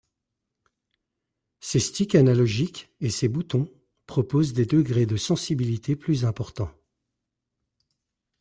Ses 1.59 1.79
sticks 1.79 2.15
analogiques 2.15 2.89
et 3.01 3.11
ses 3.11 3.27
boutons 3.27 3.71
proposent 4.07 4.53
des 4.53 4.65
degrés 4.65 5.05
de 5.05 5.15
sensibilité 5.15 5.95
plus 5.95 6.25
importants. 6.25 6.73